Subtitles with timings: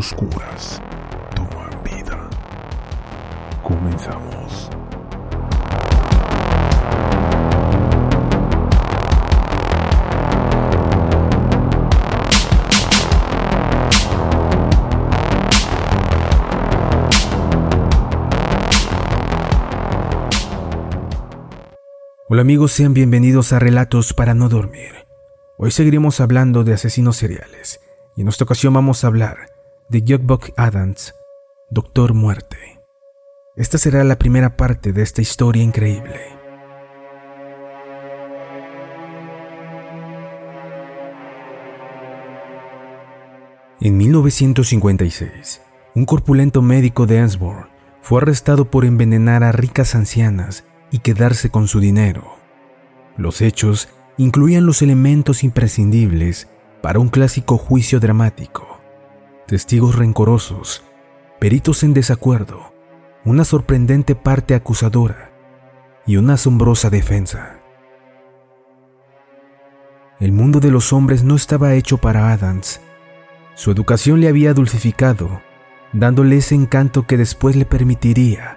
[0.00, 0.80] Oscuras
[1.36, 2.30] toman vida.
[3.62, 4.70] Comenzamos.
[22.26, 25.06] Hola amigos, sean bienvenidos a Relatos para no dormir.
[25.58, 27.80] Hoy seguiremos hablando de asesinos seriales
[28.16, 29.49] y en esta ocasión vamos a hablar
[29.90, 31.16] de Buck Adams,
[31.68, 32.80] Doctor Muerte.
[33.56, 36.20] Esta será la primera parte de esta historia increíble.
[43.80, 45.60] En 1956,
[45.96, 47.66] un corpulento médico de Ansborn
[48.00, 52.36] fue arrestado por envenenar a ricas ancianas y quedarse con su dinero.
[53.16, 56.48] Los hechos incluían los elementos imprescindibles
[56.80, 58.69] para un clásico juicio dramático.
[59.50, 60.84] Testigos rencorosos,
[61.40, 62.72] peritos en desacuerdo,
[63.24, 65.32] una sorprendente parte acusadora
[66.06, 67.58] y una asombrosa defensa.
[70.20, 72.80] El mundo de los hombres no estaba hecho para Adams.
[73.56, 75.42] Su educación le había dulcificado,
[75.92, 78.56] dándole ese encanto que después le permitiría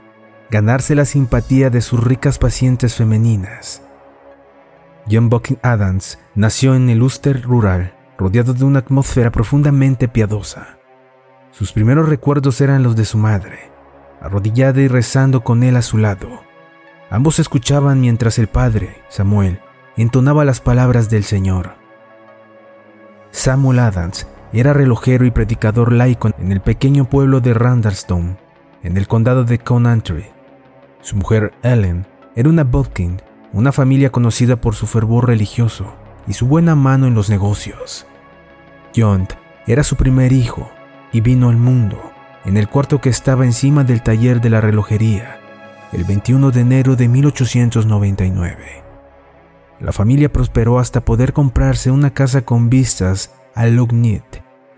[0.52, 3.82] ganarse la simpatía de sus ricas pacientes femeninas.
[5.10, 10.78] John Bucking Adams nació en el Ulster rural, rodeado de una atmósfera profundamente piadosa.
[11.54, 13.70] Sus primeros recuerdos eran los de su madre,
[14.20, 16.42] arrodillada y rezando con él a su lado.
[17.12, 19.60] Ambos escuchaban mientras el padre, Samuel,
[19.96, 21.76] entonaba las palabras del Señor.
[23.30, 28.36] Samuel Adams era relojero y predicador laico en el pequeño pueblo de Randalstone,
[28.82, 30.26] en el condado de Conantry.
[31.02, 33.22] Su mujer, Ellen, era una Bodkin,
[33.52, 35.94] una familia conocida por su fervor religioso
[36.26, 38.08] y su buena mano en los negocios.
[38.96, 39.28] John
[39.68, 40.72] era su primer hijo
[41.14, 42.12] y vino al mundo
[42.44, 45.40] en el cuarto que estaba encima del taller de la relojería
[45.94, 48.84] el 21 de enero de 1899.
[49.80, 54.24] La familia prosperó hasta poder comprarse una casa con vistas a Loughnit,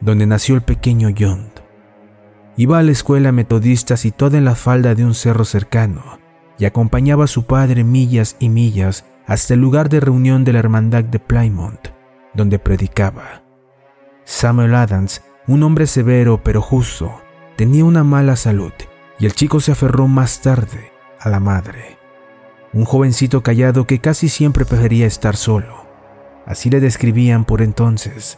[0.02, 1.52] donde nació el pequeño John.
[2.58, 6.20] Iba a la escuela metodista situada en la falda de un cerro cercano
[6.58, 10.60] y acompañaba a su padre millas y millas hasta el lugar de reunión de la
[10.60, 11.94] hermandad de Plymouth,
[12.34, 13.44] donde predicaba.
[14.26, 17.22] Samuel Adams, un hombre severo pero justo,
[17.56, 18.74] tenía una mala salud
[19.20, 21.98] y el chico se aferró más tarde a la madre.
[22.74, 25.86] Un jovencito callado que casi siempre prefería estar solo.
[26.46, 28.38] Así le describían por entonces.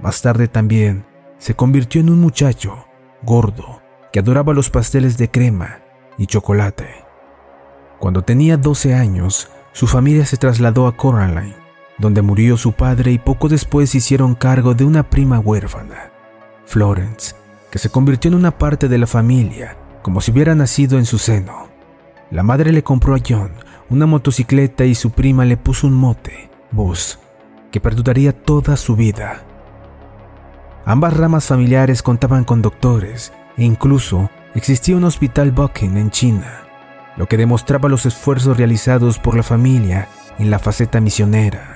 [0.00, 1.06] Más tarde también
[1.38, 2.86] se convirtió en un muchacho
[3.22, 3.80] gordo,
[4.12, 5.80] que adoraba los pasteles de crema
[6.18, 6.88] y chocolate.
[7.98, 11.54] Cuando tenía 12 años, su familia se trasladó a Coraline,
[11.98, 16.11] donde murió su padre y poco después hicieron cargo de una prima huérfana,
[16.72, 17.34] Florence,
[17.70, 21.18] que se convirtió en una parte de la familia, como si hubiera nacido en su
[21.18, 21.68] seno.
[22.30, 23.50] La madre le compró a John
[23.90, 27.18] una motocicleta y su prima le puso un mote, Buzz,
[27.70, 29.42] que perduraría toda su vida.
[30.86, 36.62] Ambas ramas familiares contaban con doctores e incluso existía un hospital Bucking en China,
[37.18, 40.08] lo que demostraba los esfuerzos realizados por la familia
[40.38, 41.71] en la faceta misionera.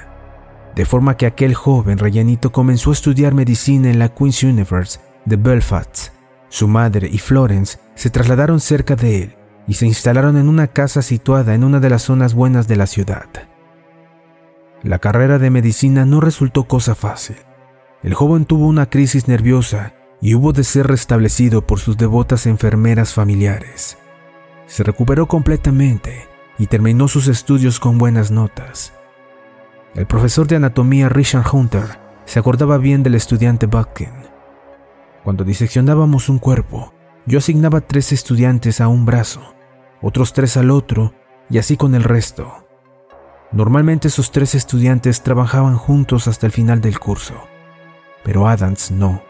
[0.76, 5.36] De forma que aquel joven rellenito comenzó a estudiar medicina en la Queen's University de
[5.36, 6.10] Belfast.
[6.48, 9.36] Su madre y Florence se trasladaron cerca de él
[9.66, 12.86] y se instalaron en una casa situada en una de las zonas buenas de la
[12.86, 13.26] ciudad.
[14.84, 17.36] La carrera de medicina no resultó cosa fácil
[18.06, 23.12] el joven tuvo una crisis nerviosa y hubo de ser restablecido por sus devotas enfermeras
[23.12, 23.98] familiares.
[24.66, 28.92] Se recuperó completamente y terminó sus estudios con buenas notas.
[29.96, 34.12] El profesor de anatomía Richard Hunter se acordaba bien del estudiante Buckin.
[35.24, 36.92] Cuando diseccionábamos un cuerpo,
[37.24, 39.54] yo asignaba tres estudiantes a un brazo,
[40.02, 41.14] otros tres al otro
[41.48, 42.68] y así con el resto.
[43.52, 47.46] Normalmente esos tres estudiantes trabajaban juntos hasta el final del curso,
[48.22, 49.22] pero Adams no.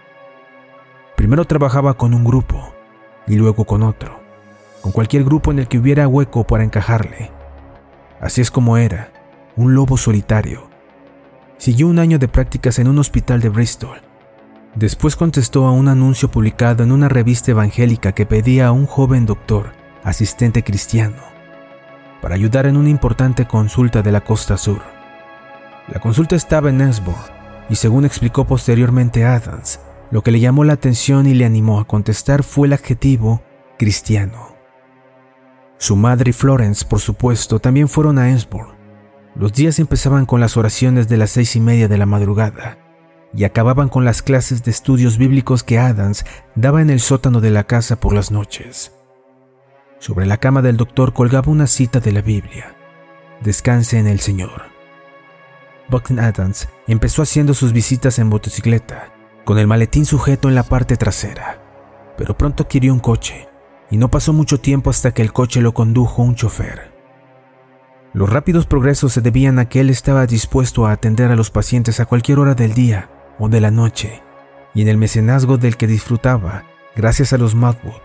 [1.15, 2.75] Primero trabajaba con un grupo
[3.29, 4.19] y luego con otro,
[4.83, 7.31] con cualquier grupo en el que hubiera hueco para encajarle.
[8.21, 9.13] Así es como era,
[9.57, 10.69] un lobo solitario.
[11.57, 14.03] Siguió un año de prácticas en un hospital de Bristol.
[14.75, 19.25] Después contestó a un anuncio publicado en una revista evangélica que pedía a un joven
[19.25, 19.73] doctor,
[20.05, 21.23] asistente cristiano,
[22.21, 24.83] para ayudar en una importante consulta de la costa sur.
[25.89, 27.31] La consulta estaba en Ensborough
[27.71, 29.81] y según explicó posteriormente Adams,
[30.11, 33.43] lo que le llamó la atención y le animó a contestar fue el adjetivo
[33.79, 34.55] cristiano.
[35.79, 38.76] Su madre y Florence, por supuesto, también fueron a Ensborough
[39.39, 42.79] los días empezaban con las oraciones de las seis y media de la madrugada
[43.35, 46.25] y acababan con las clases de estudios bíblicos que Adams
[46.55, 48.93] daba en el sótano de la casa por las noches.
[49.99, 52.75] Sobre la cama del doctor colgaba una cita de la Biblia.
[53.43, 54.63] Descanse en el Señor.
[55.89, 59.13] Buckton Adams empezó haciendo sus visitas en motocicleta,
[59.45, 61.63] con el maletín sujeto en la parte trasera,
[62.17, 63.49] pero pronto adquirió un coche,
[63.91, 66.96] y no pasó mucho tiempo hasta que el coche lo condujo un chofer.
[68.17, 72.01] Los rápidos progresos se debían a que él estaba dispuesto a atender a los pacientes
[72.01, 74.23] a cualquier hora del día o de la noche,
[74.73, 76.65] y en el mecenazgo del que disfrutaba,
[76.97, 78.01] gracias a los Mudwood,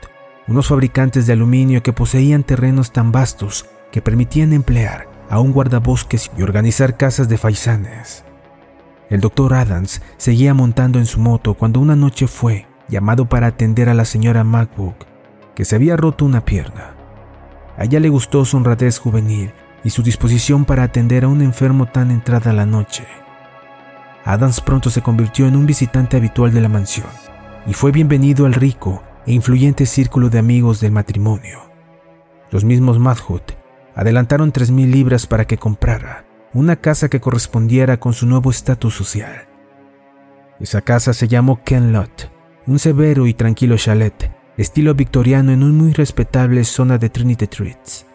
[0.50, 6.30] unos fabricantes de aluminio que poseían terrenos tan vastos que permitían emplear a un guardabosques
[6.38, 8.26] y organizar casas de faisanes.
[9.10, 13.88] El doctor Adams seguía montando en su moto cuando una noche fue llamado para atender
[13.88, 15.06] a la señora MacBook,
[15.56, 16.96] que se había roto una pierna.
[17.78, 21.88] A ella le gustó su honradez juvenil y su disposición para atender a un enfermo
[21.88, 23.06] tan entrada la noche.
[24.24, 27.08] Adams pronto se convirtió en un visitante habitual de la mansión
[27.66, 31.60] y fue bienvenido al rico e influyente círculo de amigos del matrimonio.
[32.52, 33.54] Los mismos Madhut
[33.96, 39.48] adelantaron 3.000 libras para que comprara una casa que correspondiera con su nuevo estatus social.
[40.60, 42.30] Esa casa se llamó Ken Lot,
[42.68, 48.06] un severo y tranquilo chalet, estilo victoriano en una muy respetable zona de Trinity Treats.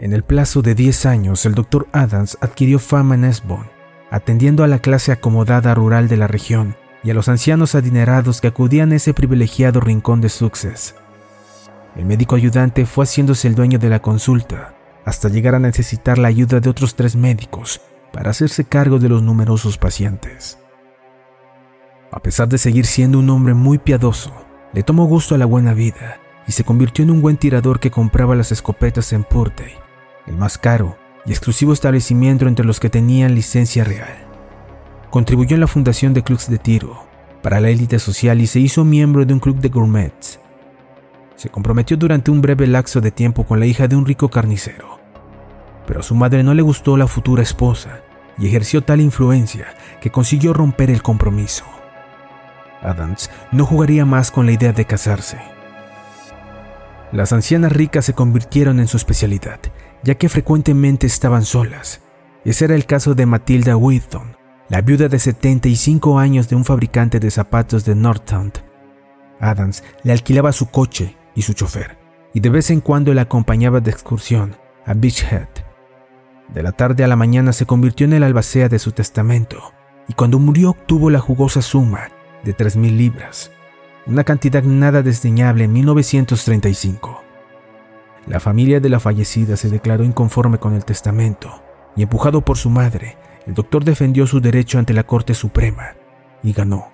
[0.00, 1.86] En el plazo de 10 años, el Dr.
[1.92, 3.66] Adams adquirió fama en Esbon,
[4.10, 6.74] atendiendo a la clase acomodada rural de la región
[7.04, 10.94] y a los ancianos adinerados que acudían a ese privilegiado rincón de Success.
[11.96, 14.74] El médico ayudante fue haciéndose el dueño de la consulta,
[15.04, 19.22] hasta llegar a necesitar la ayuda de otros tres médicos para hacerse cargo de los
[19.22, 20.58] numerosos pacientes.
[22.10, 24.32] A pesar de seguir siendo un hombre muy piadoso,
[24.72, 27.90] le tomó gusto a la buena vida y se convirtió en un buen tirador que
[27.90, 29.74] compraba las escopetas en Purtey,
[30.30, 30.96] el más caro
[31.26, 34.26] y exclusivo establecimiento entre los que tenían licencia real.
[35.10, 37.04] Contribuyó en la fundación de clubs de tiro
[37.42, 40.38] para la élite social y se hizo miembro de un club de gourmets.
[41.34, 45.00] Se comprometió durante un breve lapso de tiempo con la hija de un rico carnicero,
[45.86, 48.02] pero a su madre no le gustó la futura esposa
[48.38, 49.66] y ejerció tal influencia
[50.00, 51.64] que consiguió romper el compromiso.
[52.82, 55.38] Adams no jugaría más con la idea de casarse
[57.12, 59.58] las ancianas ricas se convirtieron en su especialidad,
[60.02, 62.00] ya que frecuentemente estaban solas.
[62.44, 64.36] Ese era el caso de Matilda Whitton,
[64.68, 68.52] la viuda de 75 años de un fabricante de zapatos de Northtown.
[69.40, 71.98] Adams le alquilaba su coche y su chofer,
[72.32, 75.48] y de vez en cuando la acompañaba de excursión a Beachhead.
[76.52, 79.72] De la tarde a la mañana se convirtió en el albacea de su testamento,
[80.08, 82.10] y cuando murió obtuvo la jugosa suma
[82.42, 83.50] de 3.000 libras
[84.06, 87.22] una cantidad nada desdeñable en 1935.
[88.30, 91.50] La familia de la fallecida se declaró inconforme con el testamento
[91.96, 95.96] y empujado por su madre, el doctor defendió su derecho ante la Corte Suprema
[96.44, 96.92] y ganó.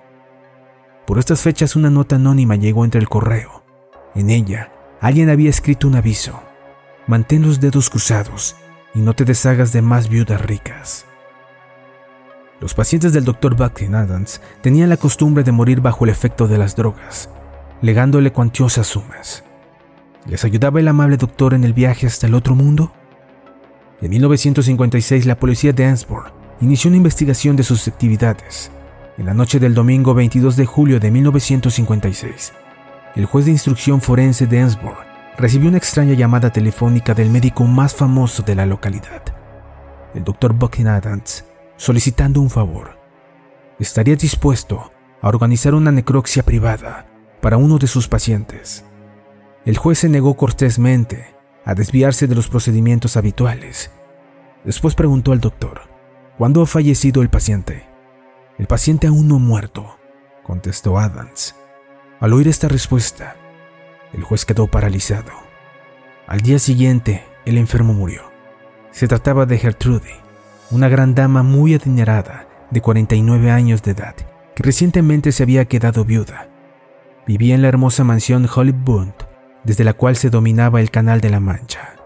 [1.06, 3.62] Por estas fechas una nota anónima llegó entre el correo.
[4.14, 6.40] En ella, alguien había escrito un aviso.
[7.06, 8.56] Mantén los dedos cruzados
[8.94, 11.04] y no te deshagas de más viudas ricas.
[12.62, 13.56] Los pacientes del Dr.
[13.56, 17.28] Buckley Adams tenían la costumbre de morir bajo el efecto de las drogas,
[17.82, 19.44] legándole cuantiosas sumas.
[20.28, 22.92] ¿Les ayudaba el amable doctor en el viaje hasta el otro mundo?
[24.00, 28.70] En 1956 la policía de Ansborough inició una investigación de sus actividades.
[29.18, 32.52] En la noche del domingo 22 de julio de 1956,
[33.14, 34.98] el juez de instrucción forense de Ansborough
[35.38, 39.22] recibió una extraña llamada telefónica del médico más famoso de la localidad,
[40.14, 40.54] el Dr.
[40.54, 41.44] Buckley Adams,
[41.76, 42.98] solicitando un favor.
[43.78, 44.90] estaría dispuesto
[45.20, 47.06] a organizar una necropsia privada
[47.40, 48.85] para uno de sus pacientes.
[49.66, 53.90] El juez se negó cortésmente a desviarse de los procedimientos habituales.
[54.62, 55.80] Después preguntó al doctor,
[56.38, 57.84] ¿cuándo ha fallecido el paciente?
[58.58, 59.98] El paciente aún no muerto,
[60.44, 61.56] contestó Adams.
[62.20, 63.34] Al oír esta respuesta,
[64.12, 65.32] el juez quedó paralizado.
[66.28, 68.22] Al día siguiente, el enfermo murió.
[68.92, 70.14] Se trataba de Gertrude,
[70.70, 74.14] una gran dama muy adinerada de 49 años de edad,
[74.54, 76.48] que recientemente se había quedado viuda.
[77.26, 79.25] Vivía en la hermosa mansión Hollywood,
[79.66, 81.96] desde la cual se dominaba el Canal de la Mancha.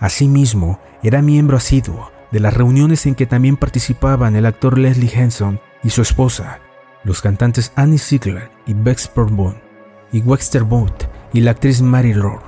[0.00, 5.60] Asimismo, era miembro asiduo de las reuniones en que también participaban el actor Leslie Henson
[5.84, 6.58] y su esposa,
[7.04, 9.56] los cantantes Annie Ziegler y Bex Bourbon,
[10.12, 12.42] y Wexter Booth y la actriz Mary Rohr.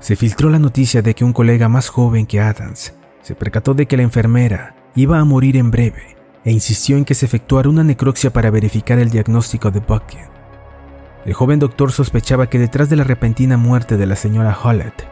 [0.00, 3.86] Se filtró la noticia de que un colega más joven que Adams se percató de
[3.86, 7.84] que la enfermera iba a morir en breve e insistió en que se efectuara una
[7.84, 10.39] necropsia para verificar el diagnóstico de Bucket.
[11.26, 15.06] El joven doctor sospechaba que detrás de la repentina muerte de la señora Hollett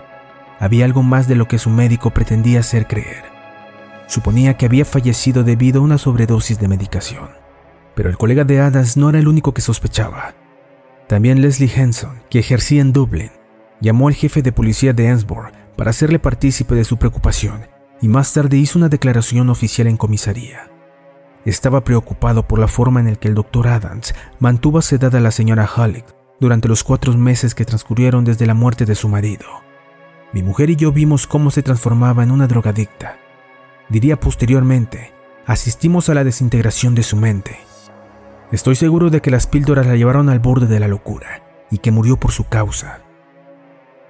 [0.59, 3.25] había algo más de lo que su médico pretendía hacer creer.
[4.07, 7.29] Suponía que había fallecido debido a una sobredosis de medicación.
[7.95, 10.35] Pero el colega de Adams no era el único que sospechaba.
[11.09, 13.31] También Leslie Henson, que ejercía en Dublín,
[13.81, 17.67] llamó al jefe de policía de Ensborough para hacerle partícipe de su preocupación
[18.01, 20.71] y más tarde hizo una declaración oficial en comisaría.
[21.45, 25.31] Estaba preocupado por la forma en la que el doctor Adams mantuvo sedada a la
[25.31, 26.05] señora Halleck
[26.41, 29.47] durante los cuatro meses que transcurrieron desde la muerte de su marido.
[30.33, 33.17] Mi mujer y yo vimos cómo se transformaba en una drogadicta.
[33.89, 35.13] Diría posteriormente,
[35.47, 37.59] asistimos a la desintegración de su mente.
[38.53, 41.91] Estoy seguro de que las píldoras la llevaron al borde de la locura y que
[41.91, 43.01] murió por su causa.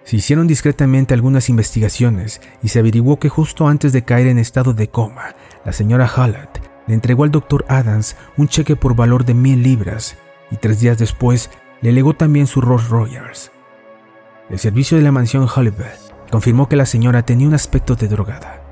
[0.03, 4.73] Se hicieron discretamente algunas investigaciones y se averiguó que justo antes de caer en estado
[4.75, 9.35] de coma, la señora Hallett le entregó al doctor Adams un cheque por valor de
[9.35, 10.19] mil libras
[10.51, 11.51] y tres días después
[11.83, 13.53] le legó también su Rolls Royals.
[14.51, 15.85] El servicio de la mansión Hollywood
[16.31, 18.63] confirmó que la señora tenía un aspecto de drogada.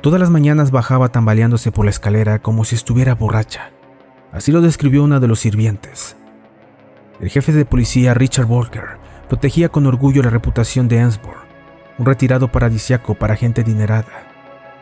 [0.00, 3.70] Todas las mañanas bajaba tambaleándose por la escalera como si estuviera borracha.
[4.32, 6.16] Así lo describió uno de los sirvientes.
[7.20, 8.98] El jefe de policía Richard Walker
[9.28, 11.46] protegía con orgullo la reputación de Ansborough,
[11.98, 14.35] un retirado paradisiaco para gente dinerada.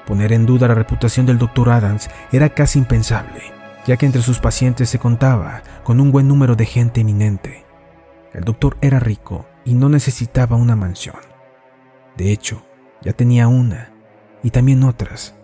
[0.07, 1.71] Poner en duda la reputación del Dr.
[1.71, 3.41] Adams era casi impensable,
[3.87, 7.65] ya que entre sus pacientes se contaba con un buen número de gente eminente.
[8.33, 11.17] El doctor era rico y no necesitaba una mansión.
[12.17, 12.63] De hecho,
[13.01, 13.93] ya tenía una
[14.43, 15.35] y también otras.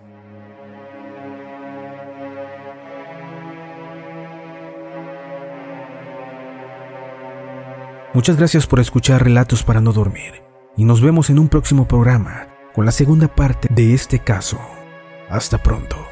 [8.12, 10.43] Muchas gracias por escuchar Relatos para no dormir
[10.76, 14.59] y nos vemos en un próximo programa con la segunda parte de este caso.
[15.29, 16.10] Hasta pronto.